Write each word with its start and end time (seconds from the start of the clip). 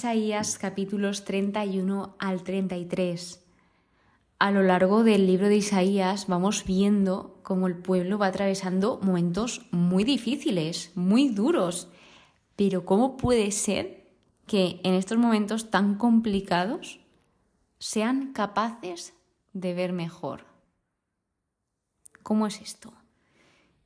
Isaías 0.00 0.56
capítulos 0.56 1.26
31 1.26 2.16
al 2.18 2.42
33. 2.42 3.44
A 4.38 4.50
lo 4.50 4.62
largo 4.62 5.04
del 5.04 5.26
libro 5.26 5.48
de 5.48 5.56
Isaías 5.56 6.26
vamos 6.26 6.64
viendo 6.64 7.38
cómo 7.42 7.66
el 7.66 7.76
pueblo 7.76 8.16
va 8.16 8.28
atravesando 8.28 8.98
momentos 9.02 9.66
muy 9.72 10.04
difíciles, 10.04 10.90
muy 10.94 11.28
duros. 11.28 11.90
Pero 12.56 12.86
¿cómo 12.86 13.18
puede 13.18 13.50
ser 13.50 14.10
que 14.46 14.80
en 14.84 14.94
estos 14.94 15.18
momentos 15.18 15.70
tan 15.70 15.98
complicados 15.98 17.00
sean 17.78 18.32
capaces 18.32 19.12
de 19.52 19.74
ver 19.74 19.92
mejor? 19.92 20.46
¿Cómo 22.22 22.46
es 22.46 22.62
esto? 22.62 22.94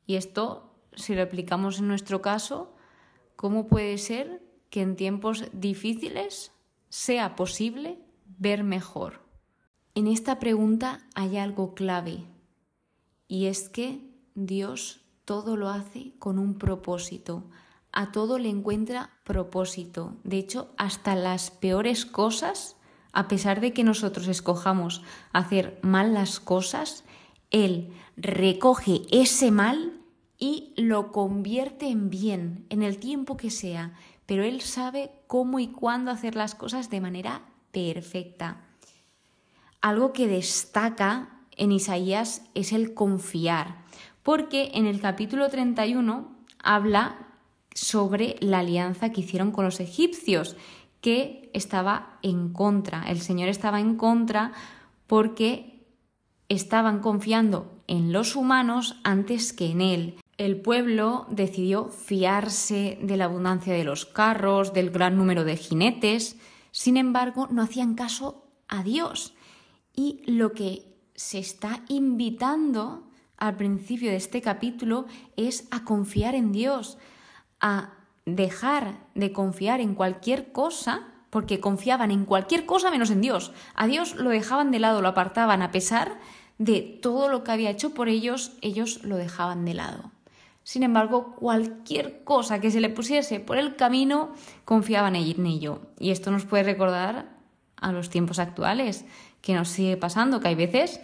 Y 0.07 0.15
esto, 0.15 0.77
si 0.95 1.16
lo 1.16 1.23
aplicamos 1.24 1.80
en 1.80 1.88
nuestro 1.88 2.23
caso, 2.23 2.73
¿cómo 3.35 3.66
puede 3.66 3.99
ser 3.99 4.44
que 4.74 4.83
en 4.83 4.96
tiempos 4.96 5.45
difíciles 5.52 6.51
sea 6.88 7.37
posible 7.37 7.96
ver 8.27 8.65
mejor? 8.65 9.20
En 9.95 10.09
esta 10.09 10.41
pregunta 10.41 11.06
hay 11.15 11.37
algo 11.37 11.74
clave 11.74 12.24
y 13.29 13.46
es 13.46 13.68
que 13.68 14.01
Dios 14.34 15.02
todo 15.24 15.56
lo 15.56 15.68
hace 15.68 16.15
con 16.18 16.41
un 16.41 16.59
propósito. 16.59 17.45
A 17.92 18.10
todo 18.10 18.37
le 18.41 18.48
encuentra 18.48 19.10
propósito. 19.23 20.16
De 20.24 20.38
hecho, 20.38 20.74
hasta 20.77 21.15
las 21.15 21.52
peores 21.52 22.04
cosas, 22.04 22.74
a 23.12 23.29
pesar 23.29 23.60
de 23.60 23.73
que 23.73 23.84
nosotros 23.84 24.27
escojamos 24.27 25.04
hacer 25.32 25.79
mal 25.82 26.15
las 26.15 26.41
cosas, 26.41 27.04
Él 27.52 27.93
recoge 28.16 29.02
ese 29.12 29.52
mal 29.52 30.01
y 30.38 30.73
lo 30.77 31.13
convierte 31.13 31.88
en 31.88 32.10
bien 32.10 32.66
en 32.71 32.82
el 32.82 32.99
tiempo 32.99 33.37
que 33.37 33.51
sea, 33.51 33.95
pero 34.27 34.45
Él 34.45 34.60
sabe 34.60 35.10
cómo 35.27 35.59
y 35.59 35.68
cuándo 35.68 36.10
hacer 36.10 36.35
las 36.35 36.54
cosas 36.54 36.90
de 36.90 37.01
manera 37.01 37.43
perfecta. 37.71 38.60
Algo 39.80 40.12
que 40.12 40.27
destaca 40.27 41.40
en 41.57 41.73
Isaías 41.73 42.43
es 42.55 42.73
el 42.73 42.95
confiar, 42.95 43.85
porque 44.23 44.71
en 44.74 44.87
el 44.87 45.01
capítulo 45.01 45.49
31 45.49 46.29
habla 46.59 47.18
sobre 47.74 48.37
la 48.40 48.60
alianza 48.60 49.10
que 49.10 49.21
hicieron 49.21 49.51
con 49.51 49.65
los 49.65 49.80
egipcios, 49.80 50.57
que 51.01 51.51
estaba 51.52 52.18
en 52.23 52.52
contra. 52.52 53.05
El 53.09 53.21
Señor 53.21 53.51
estaba 53.51 53.79
en 53.79 53.96
contra 53.96 54.52
porque 55.07 55.87
estaban 56.49 57.01
confiando 57.01 57.71
en 57.87 58.12
los 58.12 58.37
humanos 58.37 58.99
antes 59.05 59.52
que 59.52 59.71
en 59.71 59.80
Él 59.82 60.16
el 60.37 60.60
pueblo 60.60 61.27
decidió 61.30 61.88
fiarse 61.88 62.99
de 63.01 63.16
la 63.16 63.27
abundancia 63.27 63.73
de 63.73 63.85
los 63.85 64.04
carros, 64.04 64.72
del 64.72 64.91
gran 64.91 65.16
número 65.16 65.44
de 65.44 65.56
jinetes, 65.56 66.37
sin 66.72 66.97
embargo 66.97 67.47
no 67.50 67.62
hacían 67.62 67.94
caso 67.94 68.44
a 68.69 68.82
Dios. 68.82 69.34
Y 69.94 70.22
lo 70.27 70.53
que 70.53 70.94
se 71.15 71.38
está 71.38 71.82
invitando 71.88 73.09
al 73.37 73.56
principio 73.56 74.10
de 74.10 74.16
este 74.16 74.43
capítulo 74.43 75.06
es 75.37 75.69
a 75.71 75.84
confiar 75.84 76.34
en 76.34 76.50
Dios, 76.50 76.99
a 77.60 77.94
dejar 78.27 79.06
de 79.15 79.32
confiar 79.32 79.81
en 79.81 79.94
cualquier 79.94 80.50
cosa, 80.50 81.09
porque 81.31 81.60
confiaban 81.60 82.10
en 82.10 82.25
cualquier 82.25 82.65
cosa 82.65 82.91
menos 82.91 83.10
en 83.10 83.21
Dios. 83.21 83.53
A 83.75 83.87
Dios 83.87 84.16
lo 84.16 84.31
dejaban 84.31 84.71
de 84.71 84.78
lado, 84.78 85.03
lo 85.03 85.09
apartaban, 85.09 85.62
a 85.62 85.71
pesar 85.71 86.19
de 86.59 86.81
todo 86.81 87.28
lo 87.28 87.44
que 87.44 87.53
había 87.53 87.71
hecho 87.71 87.94
por 87.94 88.09
ellos, 88.09 88.53
ellos 88.62 89.03
lo 89.03 89.16
dejaban 89.16 89.65
de 89.65 89.75
lado. 89.75 90.13
Sin 90.65 90.82
embargo, 90.82 91.34
cualquier 91.34 92.25
cosa 92.25 92.59
que 92.59 92.70
se 92.70 92.81
le 92.81 92.88
pusiese 92.88 93.38
por 93.38 93.59
el 93.59 93.76
camino, 93.76 94.33
confiaban 94.65 95.15
en 95.15 95.47
ello. 95.47 95.83
Y 96.00 96.11
esto 96.11 96.31
nos 96.31 96.47
puede 96.47 96.65
recordar 96.65 97.28
a 97.77 97.93
los 97.93 98.09
tiempos 98.09 98.39
actuales, 98.39 99.05
que 99.43 99.55
nos 99.55 99.69
sigue 99.69 99.99
pasando, 99.99 100.41
que 100.41 100.49
hay 100.49 100.55
veces 100.55 101.00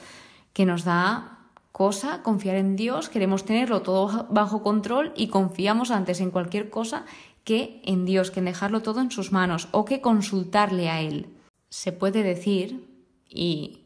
que 0.54 0.64
nos 0.64 0.84
da 0.84 1.36
cosa 1.72 2.22
confiar 2.22 2.56
en 2.56 2.74
Dios, 2.74 3.10
queremos 3.10 3.44
tenerlo 3.44 3.82
todo 3.82 4.26
bajo 4.30 4.62
control 4.62 5.12
y 5.14 5.28
confiamos 5.28 5.90
antes 5.90 6.20
en 6.20 6.30
cualquier 6.30 6.70
cosa 6.70 7.04
que 7.44 7.82
en 7.84 8.06
Dios, 8.06 8.30
que 8.30 8.40
en 8.40 8.46
dejarlo 8.46 8.80
todo 8.80 9.00
en 9.00 9.10
sus 9.10 9.30
manos 9.30 9.68
o 9.72 9.84
que 9.84 10.00
consultarle 10.00 10.88
a 10.88 11.02
Él. 11.02 11.28
Se 11.68 11.92
puede 11.92 12.22
decir, 12.22 12.88
y 13.28 13.80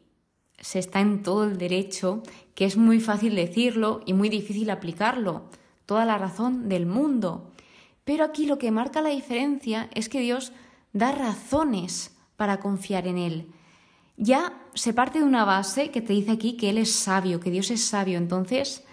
se 0.58 0.78
está 0.78 1.00
en 1.00 1.24
todo 1.24 1.44
el 1.44 1.58
derecho, 1.58 2.22
que 2.54 2.64
es 2.64 2.76
muy 2.76 3.00
fácil 3.00 3.34
decirlo 3.34 4.02
y 4.06 4.12
muy 4.12 4.28
difícil 4.28 4.70
aplicarlo 4.70 5.42
toda 5.86 6.04
la 6.04 6.18
razón 6.18 6.68
del 6.68 6.86
mundo. 6.86 7.52
Pero 8.04 8.24
aquí 8.24 8.46
lo 8.46 8.58
que 8.58 8.70
marca 8.70 9.02
la 9.02 9.10
diferencia 9.10 9.88
es 9.94 10.08
que 10.08 10.20
Dios 10.20 10.52
da 10.92 11.12
razones 11.12 12.16
para 12.36 12.60
confiar 12.60 13.06
en 13.06 13.18
Él. 13.18 13.52
Ya 14.16 14.52
se 14.74 14.92
parte 14.92 15.18
de 15.18 15.24
una 15.24 15.44
base 15.44 15.90
que 15.90 16.02
te 16.02 16.12
dice 16.12 16.32
aquí 16.32 16.56
que 16.56 16.70
Él 16.70 16.78
es 16.78 16.92
sabio, 16.92 17.40
que 17.40 17.50
Dios 17.50 17.70
es 17.70 17.84
sabio. 17.84 18.18
Entonces, 18.18 18.84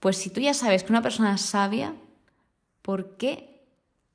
pues 0.00 0.16
si 0.16 0.30
tú 0.30 0.40
ya 0.40 0.54
sabes 0.54 0.82
que 0.82 0.92
una 0.92 1.02
persona 1.02 1.34
es 1.34 1.42
sabia, 1.42 1.94
¿por 2.80 3.16
qué 3.16 3.66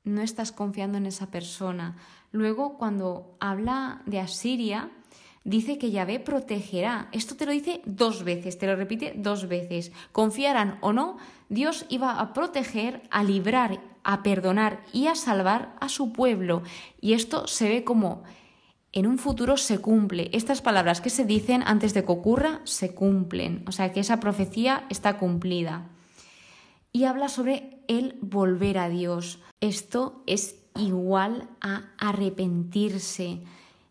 no 0.04 0.20
estás 0.20 0.52
confiando 0.52 0.98
en 0.98 1.06
esa 1.06 1.30
persona? 1.30 1.96
Luego, 2.32 2.76
cuando 2.76 3.36
habla 3.40 4.02
de 4.06 4.20
Asiria, 4.20 4.90
dice 5.48 5.78
que 5.78 5.90
Yahvé 5.90 6.20
protegerá. 6.20 7.08
Esto 7.12 7.34
te 7.34 7.46
lo 7.46 7.52
dice 7.52 7.80
dos 7.86 8.22
veces, 8.22 8.58
te 8.58 8.66
lo 8.66 8.76
repite 8.76 9.14
dos 9.16 9.48
veces. 9.48 9.92
Confiaran 10.12 10.78
o 10.82 10.92
no, 10.92 11.16
Dios 11.48 11.86
iba 11.88 12.20
a 12.20 12.34
proteger, 12.34 13.02
a 13.10 13.24
librar, 13.24 13.80
a 14.04 14.22
perdonar 14.22 14.84
y 14.92 15.06
a 15.06 15.14
salvar 15.14 15.74
a 15.80 15.88
su 15.88 16.12
pueblo. 16.12 16.62
Y 17.00 17.14
esto 17.14 17.46
se 17.46 17.68
ve 17.68 17.82
como 17.82 18.24
en 18.92 19.06
un 19.06 19.16
futuro 19.16 19.56
se 19.56 19.78
cumple. 19.78 20.30
Estas 20.34 20.60
palabras 20.60 21.00
que 21.00 21.10
se 21.10 21.24
dicen 21.24 21.62
antes 21.64 21.94
de 21.94 22.04
que 22.04 22.12
ocurra 22.12 22.60
se 22.64 22.94
cumplen. 22.94 23.64
O 23.66 23.72
sea 23.72 23.92
que 23.92 24.00
esa 24.00 24.20
profecía 24.20 24.84
está 24.90 25.16
cumplida. 25.16 25.88
Y 26.92 27.04
habla 27.04 27.28
sobre 27.28 27.80
el 27.88 28.18
volver 28.20 28.76
a 28.76 28.90
Dios. 28.90 29.40
Esto 29.60 30.22
es 30.26 30.56
igual 30.76 31.48
a 31.62 31.84
arrepentirse. 31.96 33.40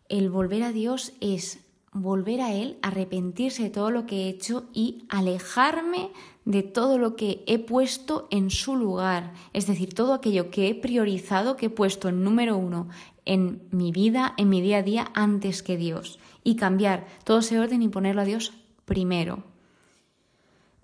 El 0.08 0.30
volver 0.30 0.62
a 0.62 0.72
Dios 0.72 1.12
es 1.20 1.64
volver 1.92 2.40
a 2.40 2.52
Él, 2.52 2.78
arrepentirse 2.82 3.64
de 3.64 3.70
todo 3.70 3.90
lo 3.90 4.06
que 4.06 4.24
he 4.24 4.28
hecho 4.28 4.64
y 4.72 5.04
alejarme 5.08 6.10
de 6.44 6.62
todo 6.62 6.98
lo 6.98 7.16
que 7.16 7.42
he 7.46 7.58
puesto 7.58 8.26
en 8.30 8.50
su 8.50 8.76
lugar, 8.76 9.34
es 9.52 9.66
decir, 9.66 9.94
todo 9.94 10.14
aquello 10.14 10.50
que 10.50 10.68
he 10.68 10.74
priorizado, 10.74 11.56
que 11.56 11.66
he 11.66 11.70
puesto 11.70 12.08
en 12.08 12.24
número 12.24 12.56
uno 12.56 12.88
en 13.26 13.68
mi 13.70 13.92
vida, 13.92 14.32
en 14.38 14.48
mi 14.48 14.62
día 14.62 14.78
a 14.78 14.82
día, 14.82 15.10
antes 15.12 15.62
que 15.62 15.76
Dios, 15.76 16.18
y 16.42 16.56
cambiar 16.56 17.06
todo 17.24 17.40
ese 17.40 17.60
orden 17.60 17.82
y 17.82 17.88
ponerlo 17.88 18.22
a 18.22 18.24
Dios 18.24 18.54
primero. 18.86 19.44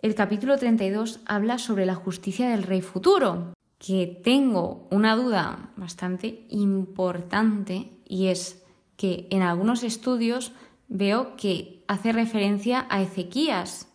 El 0.02 0.14
capítulo 0.14 0.58
32 0.58 1.20
habla 1.24 1.56
sobre 1.56 1.86
la 1.86 1.94
justicia 1.94 2.50
del 2.50 2.64
rey 2.64 2.82
futuro, 2.82 3.54
que 3.78 4.20
tengo 4.22 4.86
una 4.90 5.16
duda 5.16 5.70
bastante 5.76 6.44
importante 6.50 7.90
y 8.06 8.26
es 8.26 8.63
que 8.97 9.27
en 9.31 9.43
algunos 9.43 9.82
estudios 9.82 10.53
veo 10.88 11.37
que 11.37 11.82
hace 11.88 12.12
referencia 12.12 12.87
a 12.91 13.03
Ezequías. 13.03 13.88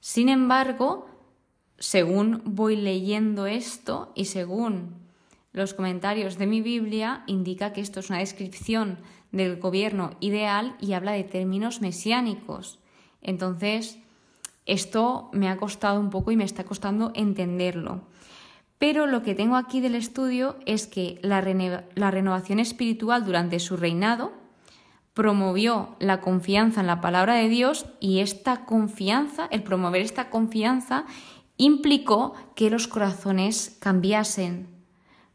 Sin 0.00 0.28
embargo, 0.28 1.08
según 1.78 2.42
voy 2.44 2.76
leyendo 2.76 3.46
esto 3.46 4.12
y 4.14 4.26
según 4.26 4.94
los 5.52 5.74
comentarios 5.74 6.38
de 6.38 6.46
mi 6.46 6.60
Biblia, 6.60 7.24
indica 7.26 7.72
que 7.72 7.80
esto 7.80 8.00
es 8.00 8.10
una 8.10 8.18
descripción 8.18 8.98
del 9.32 9.58
gobierno 9.58 10.16
ideal 10.20 10.76
y 10.80 10.92
habla 10.92 11.12
de 11.12 11.24
términos 11.24 11.80
mesiánicos. 11.80 12.78
Entonces, 13.22 13.98
esto 14.66 15.30
me 15.32 15.48
ha 15.48 15.56
costado 15.56 16.00
un 16.00 16.10
poco 16.10 16.30
y 16.30 16.36
me 16.36 16.44
está 16.44 16.64
costando 16.64 17.12
entenderlo. 17.14 18.02
Pero 18.78 19.06
lo 19.06 19.22
que 19.22 19.34
tengo 19.34 19.56
aquí 19.56 19.80
del 19.80 19.94
estudio 19.94 20.56
es 20.66 20.86
que 20.86 21.18
la, 21.22 21.40
renovación 21.40 22.58
espiritual 22.60 23.24
durante 23.24 23.58
su 23.58 23.76
reinado 23.76 24.32
promovió 25.14 25.96
la 25.98 26.20
confianza 26.20 26.82
en 26.82 26.86
la 26.86 27.00
palabra 27.00 27.36
de 27.36 27.48
Dios 27.48 27.86
y 28.00 28.20
esta 28.20 28.66
confianza, 28.66 29.48
el 29.50 29.62
promover 29.62 30.02
esta 30.02 30.28
confianza, 30.28 31.06
implicó 31.56 32.34
que 32.54 32.68
los 32.68 32.86
corazones 32.86 33.78
cambiasen. 33.80 34.68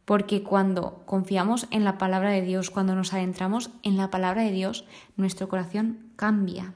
Porque 0.06 0.44
cuando 0.44 1.04
confiamos 1.06 1.68
en 1.72 1.84
la 1.84 1.98
palabra 1.98 2.30
de 2.30 2.42
Dios, 2.44 2.70
cuando 2.70 2.96
nos 2.96 3.14
adentramos 3.14 3.72
en 3.82 3.98
la 3.98 4.12
palabra 4.12 4.44
de 4.44 4.52
Dios, 4.52 4.86
nuestro 5.16 5.50
corazón 5.50 6.12
cambia. 6.16 6.76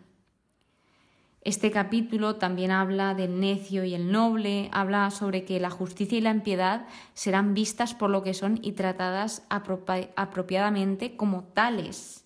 Este 1.46 1.70
capítulo 1.70 2.38
también 2.38 2.72
habla 2.72 3.14
del 3.14 3.40
necio 3.40 3.84
y 3.84 3.94
el 3.94 4.12
noble, 4.12 4.68
habla 4.74 5.12
sobre 5.12 5.46
que 5.46 5.60
la 5.60 5.70
justicia 5.70 6.18
y 6.18 6.22
la 6.22 6.32
impiedad 6.32 6.88
serán 7.14 7.54
vistas 7.54 7.94
por 7.94 8.10
lo 8.10 8.24
que 8.24 8.34
son 8.34 8.58
y 8.64 8.72
tratadas 8.72 9.46
apropiadamente 9.50 11.16
como 11.16 11.44
tales. 11.44 12.26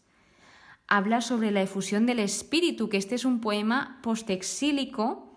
Habla 0.87 1.19
sobre 1.19 1.51
la 1.51 1.61
efusión 1.61 2.05
del 2.05 2.19
espíritu, 2.19 2.87
que 2.87 2.95
este 2.95 3.15
es 3.15 3.25
un 3.25 3.41
poema 3.41 3.99
postexílico 4.03 5.35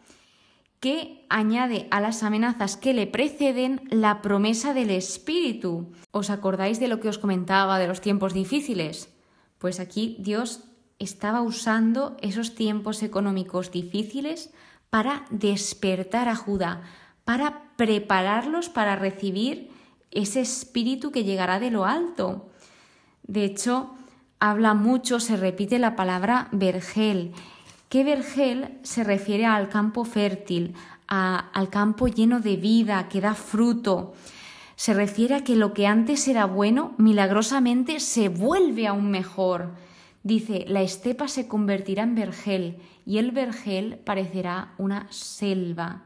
que 0.78 1.26
añade 1.28 1.88
a 1.90 2.00
las 2.00 2.22
amenazas 2.22 2.76
que 2.76 2.94
le 2.94 3.08
preceden 3.08 3.80
la 3.90 4.22
promesa 4.22 4.74
del 4.74 4.90
Espíritu. 4.90 5.92
¿Os 6.12 6.30
acordáis 6.30 6.78
de 6.78 6.86
lo 6.86 7.00
que 7.00 7.08
os 7.08 7.18
comentaba 7.18 7.80
de 7.80 7.88
los 7.88 8.00
tiempos 8.00 8.32
difíciles? 8.32 9.12
Pues 9.58 9.80
aquí 9.80 10.16
Dios 10.20 10.71
estaba 10.98 11.42
usando 11.42 12.16
esos 12.20 12.54
tiempos 12.54 13.02
económicos 13.02 13.70
difíciles 13.70 14.50
para 14.90 15.24
despertar 15.30 16.28
a 16.28 16.36
Judá, 16.36 16.82
para 17.24 17.62
prepararlos 17.76 18.68
para 18.68 18.96
recibir 18.96 19.70
ese 20.10 20.40
espíritu 20.40 21.10
que 21.10 21.24
llegará 21.24 21.58
de 21.58 21.70
lo 21.70 21.84
alto. 21.84 22.50
De 23.22 23.44
hecho, 23.44 23.90
habla 24.38 24.74
mucho, 24.74 25.20
se 25.20 25.36
repite 25.36 25.78
la 25.78 25.96
palabra 25.96 26.48
vergel, 26.52 27.32
que 27.88 28.04
vergel 28.04 28.78
se 28.82 29.04
refiere 29.04 29.46
al 29.46 29.68
campo 29.68 30.04
fértil, 30.04 30.74
al 31.06 31.68
campo 31.68 32.08
lleno 32.08 32.40
de 32.40 32.56
vida, 32.56 33.08
que 33.08 33.20
da 33.20 33.34
fruto. 33.34 34.14
Se 34.76 34.94
refiere 34.94 35.34
a 35.34 35.44
que 35.44 35.56
lo 35.56 35.74
que 35.74 35.86
antes 35.86 36.26
era 36.26 36.46
bueno, 36.46 36.94
milagrosamente 36.98 38.00
se 38.00 38.28
vuelve 38.28 38.86
aún 38.86 39.10
mejor. 39.10 39.70
Dice, 40.22 40.64
la 40.68 40.82
estepa 40.82 41.26
se 41.26 41.48
convertirá 41.48 42.04
en 42.04 42.14
vergel 42.14 42.78
y 43.04 43.18
el 43.18 43.32
vergel 43.32 43.98
parecerá 43.98 44.74
una 44.78 45.06
selva. 45.10 46.04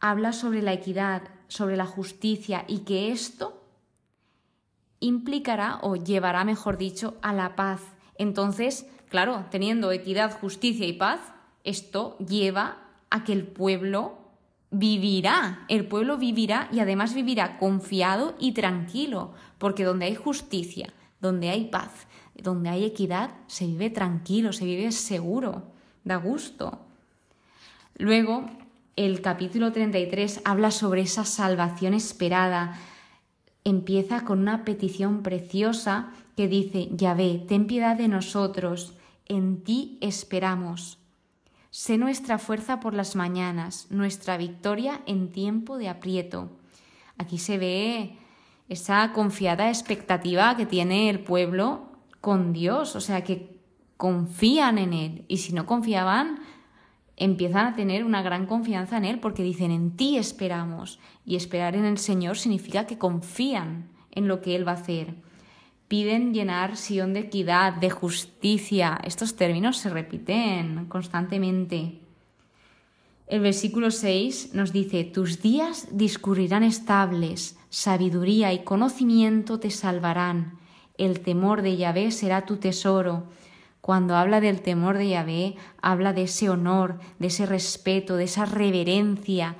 Habla 0.00 0.32
sobre 0.32 0.62
la 0.62 0.72
equidad, 0.72 1.22
sobre 1.46 1.76
la 1.76 1.86
justicia 1.86 2.64
y 2.66 2.80
que 2.80 3.12
esto 3.12 3.62
implicará 5.00 5.78
o 5.82 5.96
llevará, 5.96 6.44
mejor 6.44 6.76
dicho, 6.76 7.16
a 7.22 7.32
la 7.32 7.54
paz. 7.54 7.82
Entonces, 8.16 8.86
claro, 9.08 9.46
teniendo 9.50 9.92
equidad, 9.92 10.38
justicia 10.38 10.86
y 10.86 10.92
paz, 10.92 11.20
esto 11.62 12.18
lleva 12.18 12.78
a 13.10 13.22
que 13.24 13.32
el 13.32 13.46
pueblo 13.46 14.18
vivirá, 14.70 15.64
el 15.68 15.86
pueblo 15.86 16.18
vivirá 16.18 16.68
y 16.72 16.80
además 16.80 17.14
vivirá 17.14 17.58
confiado 17.58 18.34
y 18.38 18.52
tranquilo, 18.52 19.32
porque 19.58 19.84
donde 19.84 20.06
hay 20.06 20.14
justicia, 20.14 20.92
donde 21.20 21.48
hay 21.48 21.66
paz, 21.66 22.06
donde 22.42 22.68
hay 22.70 22.84
equidad, 22.84 23.30
se 23.46 23.66
vive 23.66 23.90
tranquilo, 23.90 24.52
se 24.52 24.64
vive 24.64 24.92
seguro, 24.92 25.64
da 26.04 26.16
gusto. 26.16 26.78
Luego, 27.96 28.48
el 28.96 29.20
capítulo 29.20 29.72
33 29.72 30.42
habla 30.44 30.70
sobre 30.70 31.02
esa 31.02 31.24
salvación 31.24 31.94
esperada. 31.94 32.78
Empieza 33.64 34.24
con 34.24 34.40
una 34.40 34.64
petición 34.64 35.22
preciosa 35.22 36.12
que 36.36 36.48
dice, 36.48 36.88
Yahvé, 36.92 37.44
ten 37.46 37.66
piedad 37.66 37.96
de 37.96 38.08
nosotros, 38.08 38.94
en 39.26 39.62
ti 39.62 39.98
esperamos. 40.00 40.98
Sé 41.70 41.98
nuestra 41.98 42.38
fuerza 42.38 42.80
por 42.80 42.94
las 42.94 43.14
mañanas, 43.14 43.86
nuestra 43.90 44.36
victoria 44.36 45.02
en 45.06 45.30
tiempo 45.30 45.76
de 45.76 45.88
aprieto. 45.88 46.50
Aquí 47.18 47.38
se 47.38 47.58
ve 47.58 48.16
esa 48.68 49.12
confiada 49.12 49.68
expectativa 49.68 50.56
que 50.56 50.66
tiene 50.66 51.10
el 51.10 51.20
pueblo 51.20 51.87
con 52.20 52.52
Dios, 52.52 52.96
o 52.96 53.00
sea, 53.00 53.24
que 53.24 53.58
confían 53.96 54.78
en 54.78 54.92
Él. 54.92 55.24
Y 55.28 55.38
si 55.38 55.52
no 55.52 55.66
confiaban, 55.66 56.40
empiezan 57.16 57.66
a 57.66 57.74
tener 57.74 58.04
una 58.04 58.22
gran 58.22 58.46
confianza 58.46 58.96
en 58.96 59.04
Él 59.04 59.20
porque 59.20 59.42
dicen, 59.42 59.70
en 59.70 59.96
ti 59.96 60.16
esperamos. 60.16 60.98
Y 61.26 61.36
esperar 61.36 61.76
en 61.76 61.84
el 61.84 61.98
Señor 61.98 62.38
significa 62.38 62.86
que 62.86 62.98
confían 62.98 63.88
en 64.12 64.28
lo 64.28 64.40
que 64.40 64.56
Él 64.56 64.66
va 64.66 64.72
a 64.72 64.76
hacer. 64.76 65.14
Piden 65.88 66.34
llenar 66.34 66.76
Sion 66.76 67.14
de 67.14 67.20
equidad, 67.20 67.74
de 67.74 67.90
justicia. 67.90 69.00
Estos 69.04 69.36
términos 69.36 69.78
se 69.78 69.90
repiten 69.90 70.86
constantemente. 70.86 72.00
El 73.26 73.40
versículo 73.40 73.90
6 73.90 74.54
nos 74.54 74.72
dice, 74.72 75.04
tus 75.04 75.42
días 75.42 75.88
discurrirán 75.92 76.62
estables, 76.62 77.58
sabiduría 77.68 78.54
y 78.54 78.64
conocimiento 78.64 79.60
te 79.60 79.70
salvarán, 79.70 80.58
el 80.98 81.20
temor 81.20 81.62
de 81.62 81.76
Yahvé 81.76 82.10
será 82.10 82.44
tu 82.44 82.56
tesoro. 82.56 83.24
Cuando 83.80 84.16
habla 84.16 84.40
del 84.40 84.60
temor 84.60 84.98
de 84.98 85.08
Yahvé, 85.08 85.56
habla 85.80 86.12
de 86.12 86.24
ese 86.24 86.50
honor, 86.50 86.98
de 87.18 87.28
ese 87.28 87.46
respeto, 87.46 88.16
de 88.16 88.24
esa 88.24 88.44
reverencia, 88.44 89.56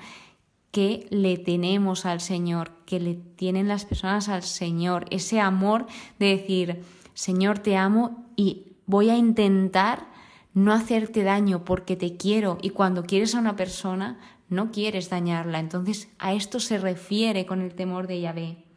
que 0.70 1.06
le 1.11 1.38
tenemos 1.38 2.05
al 2.05 2.20
Señor, 2.20 2.73
que 2.85 3.00
le 3.00 3.14
tienen 3.14 3.69
las 3.69 3.87
personas 3.87 4.29
al 4.29 4.43
Señor, 4.43 5.06
ese 5.11 5.40
amor 5.40 5.87
de 6.19 6.37
decir, 6.37 6.85
Señor, 7.14 7.58
te 7.58 7.76
amo 7.76 8.26
y 8.37 8.75
voy 8.87 9.11
a 9.11 9.17
intentar 9.17 10.06
no 10.52 10.73
hacerte 10.73 11.23
daño 11.23 11.64
porque 11.64 11.96
te 11.96 12.17
quiero 12.17 12.58
y 12.61 12.70
cuando 12.70 13.05
quieres 13.05 13.34
a 13.34 13.38
una 13.38 13.56
persona 13.56 14.19
no 14.49 14.70
quieres 14.70 15.08
dañarla. 15.08 15.58
Entonces 15.58 16.08
a 16.19 16.32
esto 16.32 16.61
se 16.61 16.79
refiere 16.79 17.46
con 17.46 17.61
el 17.62 17.75
temor 17.75 18.06
de 18.06 18.20
Yahvé. 18.20 18.68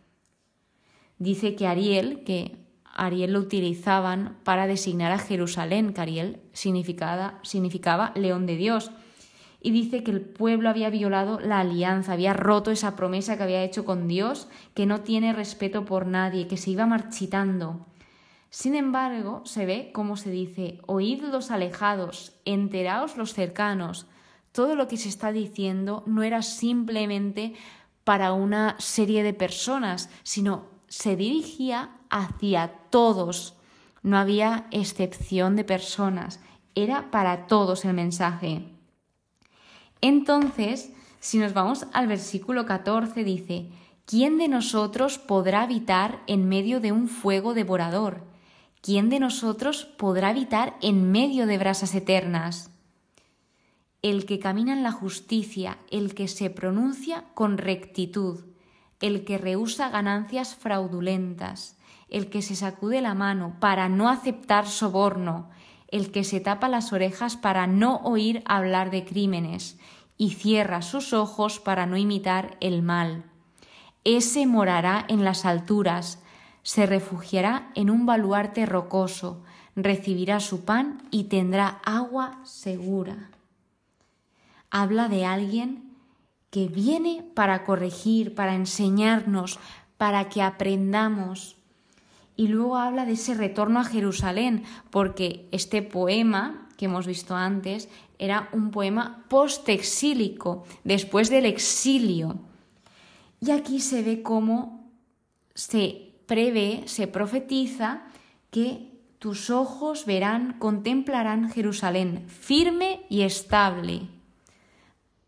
Dice 1.21 1.53
que 1.53 1.67
Ariel, 1.67 2.23
que 2.23 2.57
Ariel 2.83 3.33
lo 3.33 3.39
utilizaban 3.41 4.39
para 4.43 4.65
designar 4.65 5.11
a 5.11 5.19
Jerusalén, 5.19 5.93
que 5.93 6.01
Ariel 6.01 6.41
significaba, 6.51 8.11
león 8.15 8.47
de 8.47 8.55
Dios 8.55 8.89
y 9.61 9.69
dice 9.69 10.01
que 10.01 10.09
el 10.09 10.21
pueblo 10.21 10.67
había 10.67 10.89
violado 10.89 11.39
la 11.39 11.59
alianza, 11.59 12.13
había 12.13 12.33
roto 12.33 12.71
esa 12.71 12.95
promesa 12.95 13.37
que 13.37 13.43
había 13.43 13.63
hecho 13.63 13.85
con 13.85 14.07
Dios, 14.07 14.47
que 14.73 14.87
no 14.87 15.01
tiene 15.01 15.31
respeto 15.31 15.85
por 15.85 16.07
nadie, 16.07 16.47
que 16.47 16.57
se 16.57 16.71
iba 16.71 16.87
marchitando. 16.87 17.85
Sin 18.49 18.73
embargo, 18.73 19.43
se 19.45 19.67
ve 19.67 19.91
cómo 19.93 20.17
se 20.17 20.31
dice, 20.31 20.79
oíd 20.87 21.21
los 21.21 21.51
alejados, 21.51 22.33
enteraos 22.45 23.15
los 23.15 23.35
cercanos. 23.35 24.07
Todo 24.51 24.73
lo 24.73 24.87
que 24.87 24.97
se 24.97 25.09
está 25.09 25.31
diciendo 25.31 26.03
no 26.07 26.23
era 26.23 26.41
simplemente 26.41 27.53
para 28.03 28.33
una 28.33 28.75
serie 28.79 29.21
de 29.21 29.35
personas, 29.35 30.09
sino 30.23 30.70
se 30.91 31.15
dirigía 31.15 31.89
hacia 32.09 32.67
todos. 32.89 33.55
No 34.03 34.17
había 34.17 34.67
excepción 34.71 35.55
de 35.55 35.63
personas, 35.63 36.41
era 36.75 37.09
para 37.11 37.47
todos 37.47 37.85
el 37.85 37.93
mensaje. 37.93 38.65
Entonces, 40.01 40.91
si 41.21 41.37
nos 41.37 41.53
vamos 41.53 41.87
al 41.93 42.07
versículo 42.07 42.65
14, 42.65 43.23
dice, 43.23 43.69
¿quién 44.05 44.37
de 44.37 44.49
nosotros 44.49 45.17
podrá 45.17 45.61
habitar 45.61 46.23
en 46.27 46.49
medio 46.49 46.81
de 46.81 46.91
un 46.91 47.07
fuego 47.07 47.53
devorador? 47.53 48.25
¿Quién 48.81 49.09
de 49.09 49.21
nosotros 49.21 49.85
podrá 49.85 50.29
habitar 50.29 50.75
en 50.81 51.09
medio 51.09 51.45
de 51.45 51.57
brasas 51.57 51.95
eternas? 51.95 52.69
El 54.01 54.25
que 54.25 54.39
camina 54.39 54.73
en 54.73 54.83
la 54.83 54.91
justicia, 54.91 55.77
el 55.89 56.13
que 56.15 56.27
se 56.27 56.49
pronuncia 56.49 57.23
con 57.33 57.57
rectitud, 57.57 58.50
el 59.01 59.25
que 59.25 59.37
rehúsa 59.37 59.89
ganancias 59.89 60.55
fraudulentas, 60.55 61.77
el 62.09 62.29
que 62.29 62.41
se 62.41 62.55
sacude 62.55 63.01
la 63.01 63.15
mano 63.15 63.55
para 63.59 63.89
no 63.89 64.09
aceptar 64.09 64.67
soborno, 64.67 65.49
el 65.87 66.11
que 66.11 66.23
se 66.23 66.39
tapa 66.39 66.69
las 66.69 66.93
orejas 66.93 67.35
para 67.35 67.67
no 67.67 67.97
oír 68.03 68.43
hablar 68.45 68.91
de 68.91 69.03
crímenes 69.03 69.77
y 70.17 70.31
cierra 70.31 70.81
sus 70.81 71.13
ojos 71.13 71.59
para 71.59 71.85
no 71.85 71.97
imitar 71.97 72.57
el 72.61 72.81
mal. 72.81 73.25
Ese 74.03 74.45
morará 74.45 75.05
en 75.07 75.23
las 75.23 75.45
alturas, 75.45 76.21
se 76.63 76.85
refugiará 76.85 77.71
en 77.75 77.89
un 77.89 78.05
baluarte 78.05 78.65
rocoso, 78.65 79.43
recibirá 79.75 80.39
su 80.39 80.63
pan 80.63 81.03
y 81.11 81.25
tendrá 81.25 81.81
agua 81.83 82.39
segura. 82.43 83.31
Habla 84.69 85.07
de 85.07 85.25
alguien 85.25 85.90
que 86.51 86.67
viene 86.67 87.25
para 87.33 87.63
corregir, 87.63 88.35
para 88.35 88.53
enseñarnos, 88.53 89.57
para 89.97 90.29
que 90.29 90.43
aprendamos 90.43 91.57
y 92.35 92.47
luego 92.47 92.77
habla 92.77 93.05
de 93.05 93.13
ese 93.13 93.35
retorno 93.35 93.79
a 93.79 93.83
Jerusalén, 93.83 94.63
porque 94.89 95.47
este 95.51 95.81
poema 95.81 96.67
que 96.77 96.85
hemos 96.85 97.05
visto 97.05 97.35
antes 97.35 97.89
era 98.17 98.49
un 98.51 98.71
poema 98.71 99.25
post-exílico, 99.29 100.63
después 100.83 101.29
del 101.29 101.45
exilio. 101.45 102.39
Y 103.39 103.51
aquí 103.51 103.79
se 103.79 104.01
ve 104.01 104.23
cómo 104.23 104.89
se 105.53 106.13
prevé, 106.25 106.83
se 106.87 107.05
profetiza 107.07 108.03
que 108.49 108.89
tus 109.19 109.51
ojos 109.51 110.05
verán, 110.05 110.57
contemplarán 110.57 111.51
Jerusalén 111.51 112.25
firme 112.27 113.01
y 113.09 113.21
estable. 113.21 114.07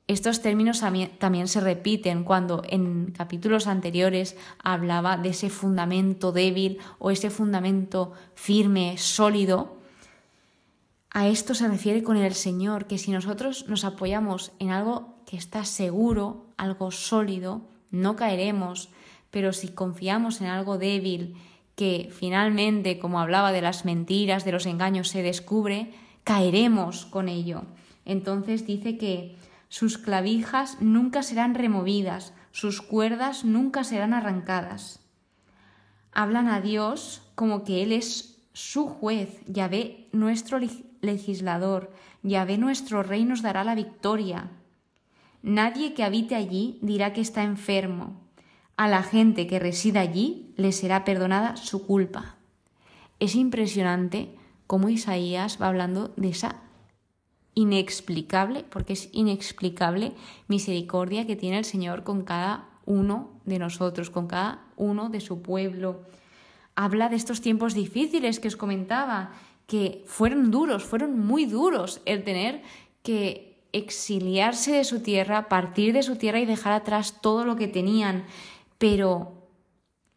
Estos 0.08 0.42
términos 0.42 0.84
también 1.18 1.48
se 1.48 1.62
repiten 1.62 2.26
cuando 2.26 2.62
en 2.68 3.12
capítulos 3.12 3.68
anteriores 3.68 4.36
hablaba 4.62 5.16
de 5.16 5.30
ese 5.30 5.50
fundamento 5.50 6.34
débil 6.34 6.80
o 7.00 7.10
ese 7.10 7.30
fundamento 7.30 8.12
firme, 8.36 8.98
sólido. 8.98 9.78
A 11.10 11.28
esto 11.28 11.56
se 11.56 11.70
refiere 11.70 12.04
con 12.04 12.18
el 12.18 12.34
Señor, 12.34 12.86
que 12.86 12.98
si 12.98 13.12
nosotros 13.12 13.70
nos 13.70 13.86
apoyamos 13.86 14.52
en 14.60 14.72
algo 14.72 15.16
que 15.26 15.38
está 15.38 15.64
seguro, 15.64 16.48
algo 16.58 16.92
sólido, 16.92 17.62
no 17.90 18.18
caeremos, 18.18 18.90
pero 19.32 19.54
si 19.54 19.70
confiamos 19.70 20.42
en 20.42 20.48
algo 20.48 20.78
débil, 20.78 21.36
que 21.76 22.12
finalmente, 22.12 23.00
como 23.00 23.22
hablaba 23.22 23.52
de 23.54 23.62
las 23.62 23.86
mentiras, 23.86 24.44
de 24.44 24.52
los 24.52 24.66
engaños, 24.66 25.08
se 25.08 25.24
descubre, 25.24 25.94
caeremos 26.26 27.06
con 27.06 27.30
ello. 27.30 27.64
Entonces 28.06 28.68
dice 28.68 28.98
que 28.98 29.38
sus 29.74 29.98
clavijas 29.98 30.78
nunca 30.82 31.24
serán 31.24 31.56
removidas, 31.56 32.36
sus 32.52 32.80
cuerdas 32.84 33.44
nunca 33.44 33.84
serán 33.84 34.14
arrancadas. 34.14 35.00
Hablan 36.12 36.48
a 36.48 36.62
Dios 36.62 37.24
como 37.34 37.64
que 37.64 37.82
Él 37.82 37.92
es 37.92 38.38
su 38.54 38.86
juez, 38.86 39.42
Yahvé 39.48 40.10
nuestro 40.12 40.60
legislador, 41.02 41.92
Yahvé 42.22 42.60
nuestro 42.60 43.02
rey 43.02 43.26
nos 43.26 43.42
dará 43.42 43.64
la 43.64 43.74
victoria. 43.74 44.52
Nadie 45.42 45.96
que 45.96 46.04
habite 46.04 46.36
allí 46.36 46.78
dirá 46.84 47.12
que 47.12 47.22
está 47.22 47.42
enfermo. 47.42 48.22
A 48.78 48.88
la 48.88 49.02
gente 49.02 49.48
que 49.48 49.58
resida 49.58 50.02
allí 50.02 50.54
le 50.56 50.72
será 50.72 51.04
perdonada 51.04 51.56
su 51.56 51.88
culpa. 51.88 52.36
Es 53.20 53.34
impresionante 53.34 54.36
cómo 54.68 54.90
Isaías 54.90 55.58
va 55.60 55.70
hablando 55.70 56.14
de 56.16 56.30
esa 56.30 56.63
inexplicable, 57.56 58.66
porque 58.70 58.94
es 58.94 59.10
inexplicable, 59.12 60.14
misericordia 60.48 61.28
que 61.28 61.36
tiene 61.36 61.60
el 61.60 61.66
Señor 61.66 62.04
con 62.04 62.24
cada 62.24 62.70
uno 62.86 63.32
de 63.46 63.60
nosotros, 63.60 64.10
con 64.10 64.28
cada 64.28 64.66
uno 64.76 65.10
de 65.10 65.22
su 65.22 65.42
pueblo. 65.42 66.02
Habla 66.76 67.10
de 67.10 67.16
estos 67.16 67.42
tiempos 67.42 67.74
difíciles 67.74 68.40
que 68.40 68.48
os 68.48 68.56
comentaba, 68.56 69.32
que 69.68 70.04
fueron 70.06 70.52
duros, 70.52 70.84
fueron 70.84 71.20
muy 71.20 71.46
duros 71.46 72.02
el 72.06 72.24
tener 72.24 72.62
que 73.04 73.54
exiliarse 73.72 74.74
de 74.74 74.84
su 74.84 75.02
tierra, 75.02 75.50
partir 75.50 75.94
de 75.94 76.04
su 76.04 76.16
tierra 76.16 76.40
y 76.40 76.46
dejar 76.46 76.74
atrás 76.74 77.22
todo 77.22 77.46
lo 77.46 77.56
que 77.56 77.68
tenían. 77.68 78.26
Pero 78.78 79.34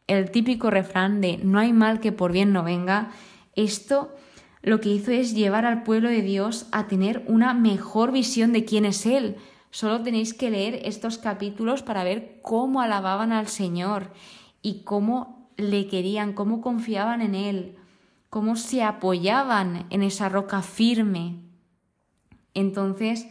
el 0.07 0.31
típico 0.31 0.71
refrán 0.71 1.21
de 1.21 1.39
no 1.39 1.59
hay 1.59 1.73
mal 1.73 2.01
que 2.01 2.13
por 2.13 2.33
bien 2.33 2.53
no 2.53 2.63
venga, 2.63 3.13
esto 3.55 4.15
lo 4.63 4.81
que 4.81 4.89
hizo 4.89 5.11
es 5.11 5.35
llevar 5.35 5.65
al 5.65 5.83
pueblo 5.83 6.09
de 6.09 6.23
Dios 6.23 6.67
a 6.73 6.89
tener 6.89 7.25
una 7.29 7.55
mejor 7.55 8.13
visión 8.13 8.53
de 8.53 8.65
quién 8.65 8.85
es 8.85 9.07
Él. 9.07 9.37
Solo 9.71 10.03
tenéis 10.03 10.35
que 10.35 10.51
leer 10.51 10.81
estos 10.85 11.19
capítulos 11.19 11.83
para 11.83 12.05
ver 12.05 12.41
cómo 12.43 12.81
alababan 12.81 13.33
al 13.33 13.49
Señor 13.49 14.13
y 14.63 14.83
cómo 14.83 15.51
le 15.57 15.87
querían, 15.87 16.33
cómo 16.33 16.61
confiaban 16.61 17.21
en 17.21 17.35
Él, 17.35 17.77
cómo 18.31 18.57
se 18.57 18.83
apoyaban 18.83 19.87
en 19.91 20.03
esa 20.03 20.29
roca 20.29 20.63
firme. 20.63 21.41
Entonces, 22.55 23.27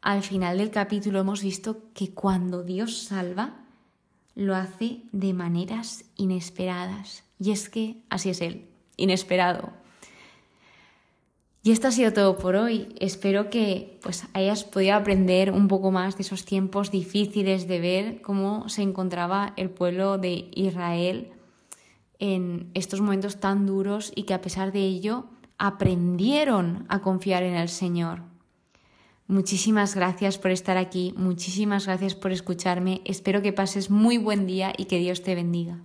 al 0.00 0.22
final 0.22 0.58
del 0.58 0.70
capítulo 0.70 1.20
hemos 1.20 1.42
visto 1.42 1.92
que 1.92 2.14
cuando 2.14 2.62
Dios 2.62 3.02
salva, 3.02 3.64
lo 4.34 4.54
hace 4.56 5.02
de 5.12 5.34
maneras 5.34 6.04
inesperadas. 6.16 7.24
Y 7.38 7.50
es 7.50 7.68
que 7.68 8.02
así 8.08 8.30
es 8.30 8.40
Él, 8.40 8.68
inesperado. 8.96 9.79
Y 11.62 11.72
esto 11.72 11.88
ha 11.88 11.92
sido 11.92 12.12
todo 12.12 12.38
por 12.38 12.56
hoy. 12.56 12.94
Espero 13.00 13.50
que 13.50 13.98
pues, 14.02 14.26
hayas 14.32 14.64
podido 14.64 14.94
aprender 14.94 15.52
un 15.52 15.68
poco 15.68 15.90
más 15.90 16.16
de 16.16 16.22
esos 16.22 16.44
tiempos 16.44 16.90
difíciles 16.90 17.68
de 17.68 17.80
ver 17.80 18.22
cómo 18.22 18.68
se 18.68 18.82
encontraba 18.82 19.52
el 19.56 19.68
pueblo 19.68 20.16
de 20.16 20.48
Israel 20.54 21.32
en 22.18 22.70
estos 22.74 23.00
momentos 23.00 23.40
tan 23.40 23.66
duros 23.66 24.12
y 24.14 24.22
que 24.22 24.34
a 24.34 24.40
pesar 24.40 24.72
de 24.72 24.80
ello 24.80 25.26
aprendieron 25.58 26.86
a 26.88 27.00
confiar 27.00 27.42
en 27.42 27.54
el 27.54 27.68
Señor. 27.68 28.22
Muchísimas 29.26 29.94
gracias 29.94 30.38
por 30.38 30.50
estar 30.50 30.76
aquí, 30.76 31.14
muchísimas 31.16 31.86
gracias 31.86 32.14
por 32.14 32.32
escucharme. 32.32 33.00
Espero 33.04 33.42
que 33.42 33.52
pases 33.52 33.90
muy 33.90 34.16
buen 34.16 34.46
día 34.46 34.72
y 34.76 34.86
que 34.86 34.98
Dios 34.98 35.22
te 35.22 35.34
bendiga. 35.34 35.78